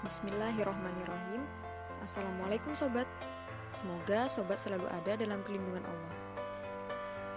Bismillahirrohmanirrohim 0.00 1.44
Assalamualaikum 2.00 2.72
sobat. 2.72 3.04
Semoga 3.68 4.32
sobat 4.32 4.56
selalu 4.56 4.88
ada 4.88 5.12
dalam 5.12 5.44
perlindungan 5.44 5.84
Allah. 5.84 6.14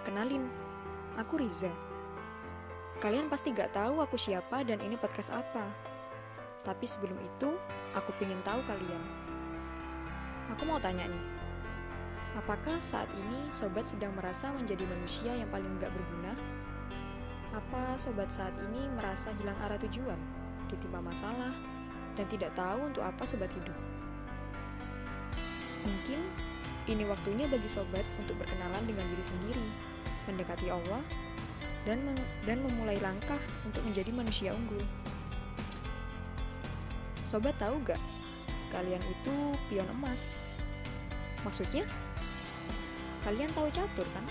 Kenalin, 0.00 0.48
aku 1.20 1.44
Riza. 1.44 1.68
Kalian 3.04 3.28
pasti 3.28 3.52
gak 3.52 3.76
tahu 3.76 4.00
aku 4.00 4.16
siapa 4.16 4.64
dan 4.64 4.80
ini 4.80 4.96
podcast 4.96 5.36
apa. 5.36 5.60
Tapi 6.64 6.88
sebelum 6.88 7.20
itu, 7.20 7.52
aku 7.92 8.16
pengen 8.16 8.40
tahu 8.40 8.64
kalian. 8.64 9.04
Aku 10.56 10.64
mau 10.64 10.80
tanya 10.80 11.04
nih 11.04 11.24
Apakah 12.40 12.80
saat 12.80 13.12
ini 13.12 13.44
sobat 13.52 13.84
sedang 13.84 14.16
merasa 14.16 14.48
menjadi 14.56 14.88
manusia 14.88 15.36
yang 15.36 15.52
paling 15.52 15.68
gak 15.76 15.92
berguna? 15.92 16.32
Apa 17.52 18.00
sobat 18.00 18.32
saat 18.32 18.56
ini 18.72 18.88
merasa 18.96 19.36
hilang 19.36 19.60
arah 19.60 19.76
tujuan, 19.84 20.16
ditimpa 20.72 21.04
masalah, 21.04 21.52
dan 22.14 22.26
tidak 22.30 22.50
tahu 22.54 22.86
untuk 22.86 23.02
apa 23.02 23.22
sobat 23.26 23.50
hidup. 23.50 23.76
Mungkin 25.84 26.20
ini 26.88 27.04
waktunya 27.08 27.48
bagi 27.48 27.68
sobat 27.68 28.04
untuk 28.20 28.36
berkenalan 28.40 28.84
dengan 28.84 29.04
diri 29.12 29.24
sendiri, 29.24 29.66
mendekati 30.28 30.68
Allah, 30.68 31.00
dan 31.84 32.00
mem 32.00 32.16
dan 32.48 32.60
memulai 32.64 32.96
langkah 33.00 33.40
untuk 33.64 33.84
menjadi 33.84 34.10
manusia 34.12 34.50
unggul. 34.56 34.80
Sobat 37.24 37.56
tahu 37.56 37.80
gak? 37.84 38.00
Kalian 38.68 39.00
itu 39.00 39.34
pion 39.68 39.88
emas. 39.96 40.36
Maksudnya? 41.44 41.88
Kalian 43.24 43.48
tahu 43.56 43.68
catur 43.72 44.04
kan? 44.12 44.24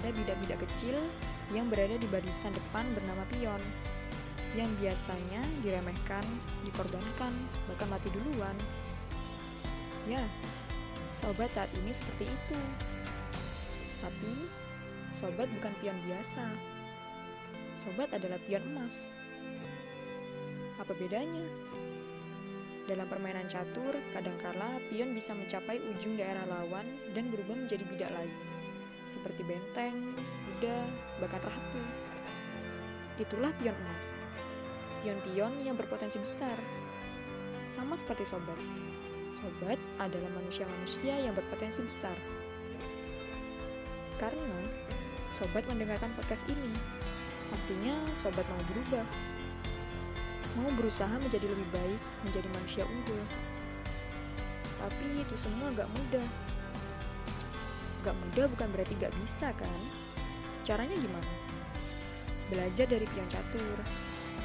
Ada 0.00 0.12
bidak-bidak 0.12 0.60
kecil 0.68 1.00
yang 1.48 1.72
berada 1.72 1.96
di 1.96 2.04
barisan 2.12 2.52
depan 2.52 2.84
bernama 2.92 3.24
pion 3.32 3.60
yang 4.56 4.72
biasanya 4.80 5.44
diremehkan, 5.60 6.24
dikorbankan, 6.64 7.32
bahkan 7.68 7.88
mati 7.92 8.08
duluan. 8.08 8.56
Ya, 10.08 10.24
sobat 11.12 11.52
saat 11.52 11.68
ini 11.76 11.92
seperti 11.92 12.24
itu. 12.24 12.58
Tapi, 14.00 14.48
sobat 15.12 15.52
bukan 15.52 15.72
pion 15.84 15.98
biasa. 16.08 16.48
Sobat 17.76 18.08
adalah 18.16 18.40
pion 18.48 18.64
emas. 18.72 19.12
Apa 20.80 20.96
bedanya? 20.96 21.44
Dalam 22.88 23.10
permainan 23.12 23.50
catur, 23.50 23.92
kadangkala 24.16 24.80
pion 24.88 25.12
bisa 25.12 25.36
mencapai 25.36 25.82
ujung 25.92 26.16
daerah 26.16 26.48
lawan 26.48 26.86
dan 27.12 27.28
berubah 27.28 27.60
menjadi 27.60 27.84
bidak 27.92 28.10
lain, 28.14 28.32
seperti 29.04 29.42
benteng, 29.44 30.16
kuda, 30.16 30.80
bahkan 31.20 31.42
ratu. 31.44 31.82
Itulah 33.16 33.52
pion 33.60 33.74
emas 33.74 34.12
pion-pion 35.06 35.62
yang 35.62 35.78
berpotensi 35.78 36.18
besar. 36.18 36.58
Sama 37.70 37.94
seperti 37.94 38.26
sobat. 38.26 38.58
Sobat 39.38 39.78
adalah 40.02 40.26
manusia-manusia 40.34 41.14
yang 41.22 41.30
berpotensi 41.30 41.78
besar. 41.78 42.18
Karena 44.18 44.66
sobat 45.30 45.62
mendengarkan 45.70 46.10
podcast 46.18 46.42
ini, 46.50 46.74
artinya 47.54 47.94
sobat 48.18 48.42
mau 48.50 48.62
berubah. 48.66 49.06
Mau 50.58 50.74
berusaha 50.74 51.14
menjadi 51.22 51.46
lebih 51.54 51.68
baik, 51.70 52.00
menjadi 52.26 52.48
manusia 52.50 52.82
unggul. 52.82 53.22
Tapi 54.82 55.22
itu 55.22 55.38
semua 55.38 55.70
gak 55.70 55.86
mudah. 55.86 56.26
Gak 58.02 58.16
mudah 58.18 58.50
bukan 58.50 58.68
berarti 58.74 58.98
gak 58.98 59.14
bisa 59.22 59.54
kan? 59.54 59.80
Caranya 60.66 60.98
gimana? 60.98 61.45
Belajar 62.46 62.86
dari 62.86 63.06
pion 63.10 63.26
catur, 63.26 63.78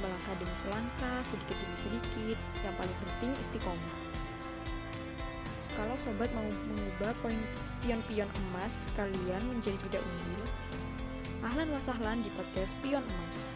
melangkah 0.02 0.34
demi 0.42 0.56
selangkah, 0.58 1.22
sedikit 1.22 1.54
demi 1.54 1.78
sedikit, 1.78 2.38
yang 2.66 2.74
paling 2.74 2.98
penting 3.06 3.32
istiqomah. 3.38 3.98
Kalau 5.78 5.96
sobat 5.96 6.28
mau 6.34 6.46
mengubah 6.46 7.14
poin 7.22 7.38
pion-pion 7.86 8.28
emas 8.28 8.90
kalian 8.98 9.42
menjadi 9.50 9.78
bidak 9.88 10.04
unggul, 10.04 10.46
ahlan 11.46 11.70
wasahlan 11.74 12.20
di 12.22 12.30
podcast 12.38 12.74
Pion 12.82 13.06
Emas. 13.06 13.50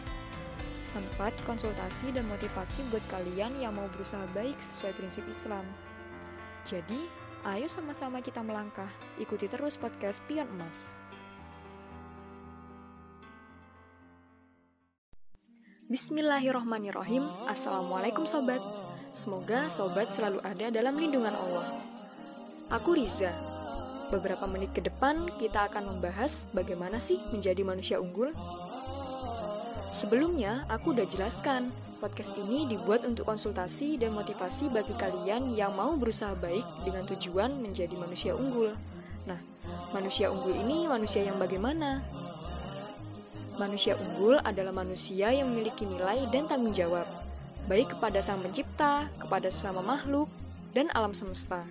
Tempat 0.96 1.36
konsultasi 1.44 2.08
dan 2.14 2.24
motivasi 2.24 2.86
buat 2.88 3.04
kalian 3.12 3.60
yang 3.60 3.76
mau 3.76 3.86
berusaha 3.92 4.24
baik 4.32 4.56
sesuai 4.56 4.96
prinsip 4.96 5.28
Islam. 5.28 5.62
Jadi, 6.64 7.04
ayo 7.46 7.68
sama-sama 7.68 8.24
kita 8.24 8.40
melangkah. 8.40 8.88
Ikuti 9.20 9.46
terus 9.46 9.76
podcast 9.76 10.24
Pion 10.24 10.48
Emas. 10.56 10.96
Bismillahirrohmanirrohim 15.86 17.46
Assalamualaikum 17.46 18.26
sobat. 18.26 18.58
Semoga 19.14 19.70
sobat 19.70 20.10
selalu 20.10 20.42
ada 20.42 20.66
dalam 20.74 20.98
lindungan 20.98 21.30
Allah. 21.30 21.78
Aku 22.74 22.98
Riza. 22.98 23.30
Beberapa 24.10 24.50
menit 24.50 24.74
ke 24.74 24.82
depan 24.82 25.30
kita 25.38 25.70
akan 25.70 25.94
membahas 25.94 26.50
bagaimana 26.50 26.98
sih 26.98 27.22
menjadi 27.30 27.62
manusia 27.62 28.02
unggul. 28.02 28.34
Sebelumnya 29.94 30.66
aku 30.66 30.90
udah 30.90 31.06
jelaskan 31.06 31.70
Podcast 31.96 32.36
ini 32.36 32.68
dibuat 32.68 33.08
untuk 33.08 33.24
konsultasi 33.24 33.96
dan 33.96 34.12
motivasi 34.12 34.68
bagi 34.68 34.92
kalian 34.98 35.48
yang 35.54 35.72
mau 35.72 35.96
berusaha 35.96 36.36
baik 36.36 36.66
dengan 36.84 37.08
tujuan 37.08 37.62
menjadi 37.62 37.96
manusia 37.96 38.36
unggul. 38.36 38.74
Nah, 39.24 39.40
manusia 39.96 40.28
unggul 40.28 40.52
ini 40.60 40.84
manusia 40.84 41.24
yang 41.24 41.40
bagaimana? 41.40 42.04
Manusia 43.56 43.96
unggul 43.96 44.36
adalah 44.44 44.68
manusia 44.68 45.32
yang 45.32 45.48
memiliki 45.48 45.88
nilai 45.88 46.28
dan 46.28 46.44
tanggung 46.44 46.76
jawab, 46.76 47.08
baik 47.64 47.96
kepada 47.96 48.20
Sang 48.20 48.44
Pencipta, 48.44 49.08
kepada 49.16 49.48
sesama 49.48 49.80
makhluk, 49.80 50.28
dan 50.76 50.92
alam 50.92 51.16
semesta. 51.16 51.64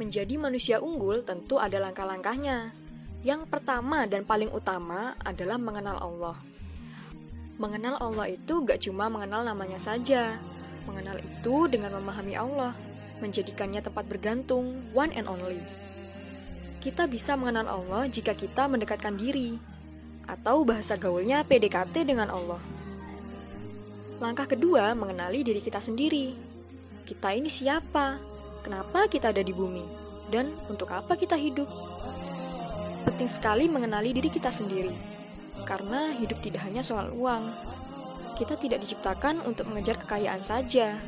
Menjadi 0.00 0.40
manusia 0.40 0.80
unggul 0.80 1.20
tentu 1.28 1.60
ada 1.60 1.76
langkah-langkahnya. 1.76 2.72
Yang 3.20 3.52
pertama 3.52 4.08
dan 4.08 4.24
paling 4.24 4.48
utama 4.48 5.12
adalah 5.20 5.60
mengenal 5.60 6.00
Allah. 6.00 6.36
Mengenal 7.60 8.00
Allah 8.00 8.32
itu 8.32 8.64
gak 8.64 8.80
cuma 8.80 9.12
mengenal 9.12 9.44
namanya 9.44 9.76
saja. 9.76 10.40
Mengenal 10.88 11.20
itu 11.20 11.68
dengan 11.68 12.00
memahami 12.00 12.32
Allah, 12.32 12.72
menjadikannya 13.20 13.84
tempat 13.84 14.08
bergantung, 14.08 14.88
one 14.96 15.12
and 15.12 15.28
only. 15.28 15.60
Kita 16.80 17.04
bisa 17.04 17.36
mengenal 17.36 17.68
Allah 17.68 18.08
jika 18.08 18.32
kita 18.32 18.64
mendekatkan 18.72 19.20
diri, 19.20 19.60
atau 20.30 20.62
bahasa 20.62 20.94
gaulnya 20.94 21.42
PDKT 21.42 22.06
dengan 22.06 22.30
Allah. 22.30 22.62
Langkah 24.22 24.46
kedua, 24.46 24.94
mengenali 24.94 25.42
diri 25.42 25.58
kita 25.58 25.82
sendiri. 25.82 26.36
Kita 27.02 27.34
ini 27.34 27.50
siapa? 27.50 28.20
Kenapa 28.62 29.10
kita 29.10 29.34
ada 29.34 29.42
di 29.42 29.50
bumi? 29.50 29.82
Dan 30.30 30.54
untuk 30.70 30.94
apa 30.94 31.18
kita 31.18 31.34
hidup? 31.34 31.66
Penting 33.02 33.26
sekali 33.26 33.66
mengenali 33.66 34.14
diri 34.14 34.30
kita 34.30 34.52
sendiri. 34.52 34.94
Karena 35.66 36.14
hidup 36.14 36.38
tidak 36.38 36.62
hanya 36.68 36.84
soal 36.84 37.10
uang. 37.10 37.50
Kita 38.38 38.54
tidak 38.54 38.86
diciptakan 38.86 39.42
untuk 39.42 39.66
mengejar 39.66 39.98
kekayaan 39.98 40.44
saja. 40.44 41.00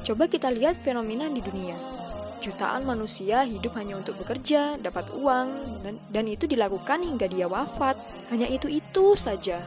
Coba 0.00 0.30
kita 0.30 0.48
lihat 0.48 0.80
fenomena 0.80 1.28
di 1.28 1.44
dunia. 1.44 1.99
Jutaan 2.40 2.88
manusia 2.88 3.44
hidup 3.44 3.76
hanya 3.76 4.00
untuk 4.00 4.16
bekerja, 4.16 4.80
dapat 4.80 5.12
uang, 5.12 5.80
dan, 5.84 6.00
dan 6.08 6.24
itu 6.24 6.48
dilakukan 6.48 7.04
hingga 7.04 7.28
dia 7.28 7.44
wafat. 7.44 8.00
Hanya 8.32 8.48
itu-itu 8.48 9.12
saja. 9.12 9.60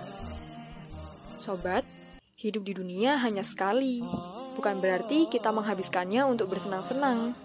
Sobat, 1.37 1.85
hidup 2.41 2.65
di 2.65 2.73
dunia 2.73 3.21
hanya 3.21 3.45
sekali. 3.45 4.01
Bukan 4.57 4.81
berarti 4.81 5.29
kita 5.29 5.53
menghabiskannya 5.53 6.25
untuk 6.25 6.49
bersenang-senang. 6.49 7.37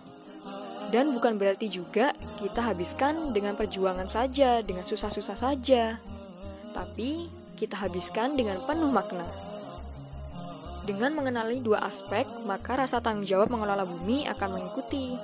Dan 0.89 1.13
bukan 1.13 1.37
berarti 1.37 1.69
juga 1.69 2.17
kita 2.41 2.65
habiskan 2.65 3.37
dengan 3.37 3.53
perjuangan 3.53 4.09
saja, 4.09 4.65
dengan 4.65 4.89
susah-susah 4.89 5.37
saja. 5.37 6.01
Tapi 6.73 7.29
kita 7.53 7.77
habiskan 7.85 8.33
dengan 8.33 8.65
penuh 8.65 8.89
makna. 8.89 9.48
Dengan 10.89 11.13
mengenali 11.13 11.61
dua 11.61 11.85
aspek, 11.85 12.25
maka 12.49 12.81
rasa 12.81 13.05
tanggung 13.05 13.29
jawab 13.29 13.53
mengelola 13.53 13.85
bumi 13.85 14.25
akan 14.25 14.57
mengikuti. 14.57 15.21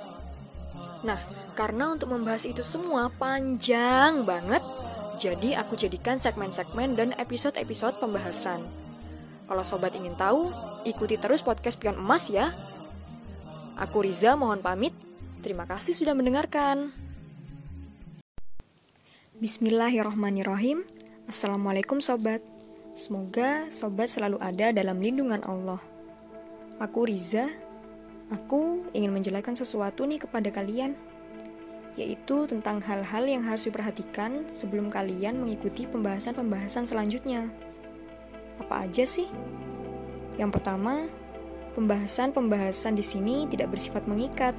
Nah, 1.01 1.17
karena 1.57 1.89
untuk 1.89 2.13
membahas 2.13 2.45
itu 2.45 2.61
semua 2.61 3.09
panjang 3.09 4.21
banget, 4.29 4.61
jadi 5.17 5.57
aku 5.65 5.73
jadikan 5.73 6.21
segmen-segmen 6.21 6.93
dan 6.93 7.17
episode-episode 7.17 7.97
pembahasan. 7.97 8.61
Kalau 9.49 9.65
sobat 9.65 9.97
ingin 9.97 10.13
tahu, 10.13 10.53
ikuti 10.85 11.17
terus 11.17 11.41
podcast 11.41 11.81
Pion 11.81 11.97
Emas 11.97 12.29
ya. 12.29 12.53
Aku 13.81 14.05
Riza 14.05 14.37
mohon 14.37 14.61
pamit. 14.61 14.93
Terima 15.41 15.65
kasih 15.65 15.97
sudah 15.97 16.13
mendengarkan. 16.13 16.93
Bismillahirrohmanirrohim. 19.41 20.85
Assalamualaikum 21.25 22.05
sobat. 22.05 22.54
Semoga 22.95 23.67
sobat 23.75 24.07
selalu 24.07 24.39
ada 24.39 24.71
dalam 24.71 25.03
lindungan 25.03 25.43
Allah. 25.43 25.83
Aku 26.79 27.03
Riza. 27.03 27.43
Aku 28.31 28.87
ingin 28.95 29.11
menjelaskan 29.11 29.53
sesuatu 29.53 30.07
nih 30.07 30.23
kepada 30.23 30.47
kalian 30.49 30.95
yaitu 31.95 32.43
tentang 32.47 32.83
hal-hal 32.83 33.23
yang 33.23 33.43
harus 33.43 33.71
diperhatikan 33.71 34.47
sebelum 34.51 34.91
kalian 34.91 35.39
mengikuti 35.39 35.87
pembahasan-pembahasan 35.87 36.83
selanjutnya. 36.83 37.47
Apa 38.59 38.87
aja 38.87 39.07
sih? 39.07 39.27
Yang 40.35 40.59
pertama, 40.59 41.07
pembahasan-pembahasan 41.75 42.99
di 42.99 43.03
sini 43.03 43.47
tidak 43.47 43.71
bersifat 43.71 44.07
mengikat. 44.11 44.55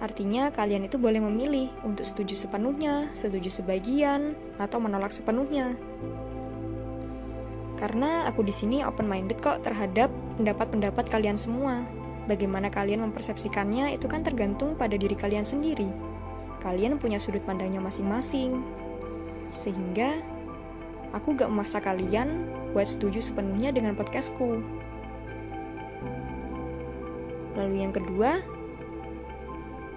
Artinya 0.00 0.48
kalian 0.52 0.88
itu 0.88 0.96
boleh 0.96 1.20
memilih 1.20 1.68
untuk 1.84 2.04
setuju 2.04 2.32
sepenuhnya, 2.36 3.12
setuju 3.12 3.48
sebagian, 3.48 4.32
atau 4.56 4.80
menolak 4.80 5.12
sepenuhnya. 5.12 5.76
Karena 7.74 8.30
aku 8.30 8.46
di 8.46 8.54
sini 8.54 8.86
open 8.86 9.10
minded 9.10 9.42
kok 9.42 9.66
terhadap 9.66 10.12
pendapat-pendapat 10.38 11.10
kalian 11.10 11.34
semua. 11.34 11.82
Bagaimana 12.24 12.72
kalian 12.72 13.04
mempersepsikannya 13.04 13.92
itu 13.92 14.08
kan 14.08 14.24
tergantung 14.24 14.78
pada 14.78 14.96
diri 14.96 15.12
kalian 15.12 15.44
sendiri. 15.44 15.90
Kalian 16.64 16.96
punya 16.96 17.20
sudut 17.20 17.44
pandangnya 17.44 17.82
masing-masing. 17.82 18.64
Sehingga 19.50 20.24
aku 21.12 21.36
gak 21.36 21.52
memaksa 21.52 21.84
kalian 21.84 22.48
buat 22.72 22.88
setuju 22.88 23.20
sepenuhnya 23.20 23.70
dengan 23.70 23.92
podcastku. 23.92 24.64
Lalu 27.54 27.86
yang 27.86 27.92
kedua, 27.94 28.42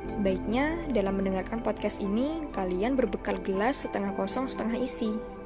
sebaiknya 0.06 0.78
dalam 0.94 1.18
mendengarkan 1.18 1.64
podcast 1.66 2.04
ini 2.04 2.46
kalian 2.54 2.94
berbekal 2.94 3.40
gelas 3.42 3.88
setengah 3.88 4.14
kosong 4.14 4.46
setengah 4.46 4.78
isi. 4.78 5.37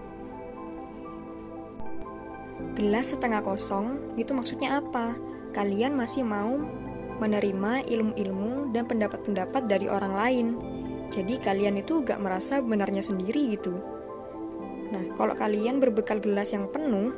Gelas 2.72 3.12
setengah 3.12 3.44
kosong 3.44 4.16
itu 4.16 4.32
maksudnya 4.32 4.80
apa? 4.80 5.20
Kalian 5.52 5.92
masih 5.92 6.24
mau 6.24 6.64
menerima 7.22 7.86
ilmu-ilmu 7.86 8.74
dan 8.74 8.88
pendapat-pendapat 8.88 9.68
dari 9.70 9.92
orang 9.92 10.14
lain. 10.18 10.48
Jadi 11.12 11.38
kalian 11.38 11.84
itu 11.84 12.02
gak 12.02 12.18
merasa 12.24 12.64
benarnya 12.64 13.04
sendiri 13.04 13.54
gitu. 13.54 13.76
Nah, 14.96 15.04
kalau 15.20 15.36
kalian 15.36 15.84
berbekal 15.84 16.24
gelas 16.24 16.56
yang 16.56 16.72
penuh, 16.72 17.12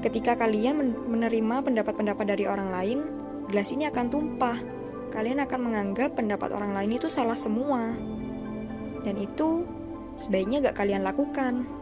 ketika 0.00 0.38
kalian 0.38 0.94
menerima 1.10 1.66
pendapat-pendapat 1.66 2.26
dari 2.26 2.48
orang 2.48 2.70
lain, 2.70 2.98
gelas 3.50 3.74
ini 3.74 3.90
akan 3.90 4.06
tumpah. 4.08 4.58
Kalian 5.10 5.42
akan 5.42 5.60
menganggap 5.70 6.14
pendapat 6.14 6.54
orang 6.54 6.72
lain 6.74 6.96
itu 6.96 7.10
salah 7.10 7.36
semua. 7.36 7.94
Dan 9.02 9.18
itu 9.18 9.66
sebaiknya 10.16 10.70
gak 10.70 10.78
kalian 10.80 11.02
lakukan. 11.02 11.75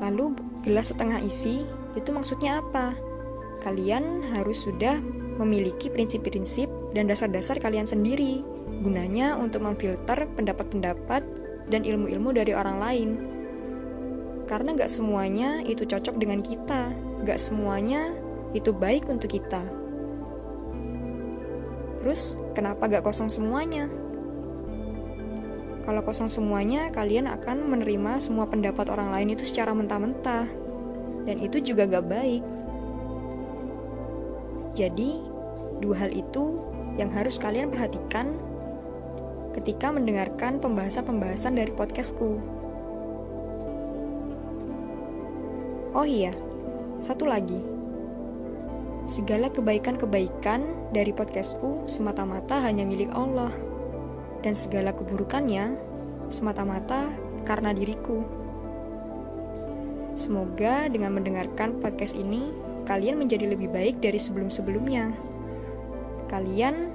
Lalu 0.00 0.32
gelas 0.64 0.92
setengah 0.92 1.20
isi 1.20 1.64
itu 1.96 2.10
maksudnya 2.10 2.64
apa? 2.64 2.96
Kalian 3.60 4.24
harus 4.32 4.64
sudah 4.64 4.96
memiliki 5.36 5.92
prinsip-prinsip 5.92 6.68
dan 6.96 7.08
dasar-dasar 7.08 7.60
kalian 7.60 7.84
sendiri. 7.84 8.40
Gunanya 8.80 9.36
untuk 9.36 9.60
memfilter 9.60 10.24
pendapat-pendapat 10.36 11.22
dan 11.68 11.84
ilmu-ilmu 11.84 12.32
dari 12.32 12.56
orang 12.56 12.76
lain. 12.80 13.10
Karena 14.48 14.74
gak 14.74 14.90
semuanya 14.90 15.60
itu 15.62 15.84
cocok 15.84 16.16
dengan 16.16 16.40
kita 16.40 16.90
gak 17.24 17.36
semuanya 17.36 18.16
itu 18.56 18.72
baik 18.72 19.06
untuk 19.06 19.30
kita. 19.30 19.62
Terus, 22.00 22.40
kenapa 22.56 22.88
gak 22.88 23.04
kosong 23.04 23.28
semuanya? 23.28 23.92
Kalau 25.90 26.06
kosong 26.06 26.30
semuanya, 26.30 26.86
kalian 26.94 27.26
akan 27.26 27.66
menerima 27.66 28.22
semua 28.22 28.46
pendapat 28.46 28.86
orang 28.94 29.10
lain 29.10 29.34
itu 29.34 29.42
secara 29.42 29.74
mentah-mentah. 29.74 30.46
Dan 31.26 31.42
itu 31.42 31.58
juga 31.58 31.82
gak 31.90 32.06
baik. 32.06 32.46
Jadi, 34.78 35.18
dua 35.82 36.06
hal 36.06 36.14
itu 36.14 36.62
yang 36.94 37.10
harus 37.10 37.42
kalian 37.42 37.74
perhatikan 37.74 38.38
ketika 39.50 39.90
mendengarkan 39.90 40.62
pembahasan-pembahasan 40.62 41.58
dari 41.58 41.74
podcastku. 41.74 42.38
Oh 45.90 46.06
iya, 46.06 46.30
satu 47.02 47.26
lagi, 47.26 47.66
segala 49.10 49.50
kebaikan-kebaikan 49.50 50.94
dari 50.94 51.10
podcastku 51.10 51.90
semata-mata 51.90 52.62
hanya 52.62 52.86
milik 52.86 53.10
Allah, 53.10 53.50
dan 54.40 54.56
segala 54.56 54.96
keburukannya 54.96 55.76
semata-mata 56.32 57.10
karena 57.44 57.74
diriku. 57.74 58.24
Semoga 60.14 60.90
dengan 60.90 61.16
mendengarkan 61.16 61.80
podcast 61.80 62.12
ini, 62.18 62.52
kalian 62.84 63.16
menjadi 63.16 63.50
lebih 63.50 63.70
baik 63.70 64.02
dari 64.02 64.18
sebelum-sebelumnya. 64.18 65.14
Kalian 66.28 66.92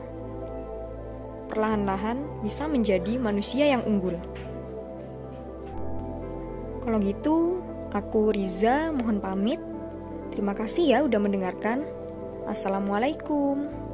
perlahan-lahan 1.49 2.43
bisa 2.43 2.67
menjadi 2.67 3.17
manusia 3.17 3.65
yang 3.69 3.83
unggul. 3.87 4.17
Kalau 6.85 7.01
gitu, 7.01 7.65
aku 7.89 8.29
Riza 8.29 8.93
mohon 8.93 9.17
pamit. 9.17 9.57
Terima 10.29 10.53
kasih 10.53 10.85
ya 10.85 10.99
udah 11.01 11.17
mendengarkan. 11.17 11.87
Assalamualaikum. 12.45 13.84